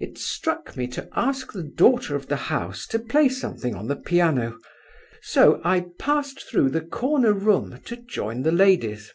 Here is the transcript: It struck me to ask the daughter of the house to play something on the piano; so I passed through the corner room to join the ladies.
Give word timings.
It 0.00 0.16
struck 0.16 0.74
me 0.74 0.86
to 0.86 1.06
ask 1.14 1.52
the 1.52 1.62
daughter 1.62 2.16
of 2.16 2.28
the 2.28 2.36
house 2.48 2.86
to 2.86 2.98
play 2.98 3.28
something 3.28 3.74
on 3.74 3.88
the 3.88 3.96
piano; 3.96 4.58
so 5.20 5.60
I 5.64 5.88
passed 5.98 6.44
through 6.48 6.70
the 6.70 6.80
corner 6.80 7.34
room 7.34 7.78
to 7.84 7.96
join 7.98 8.40
the 8.40 8.52
ladies. 8.52 9.12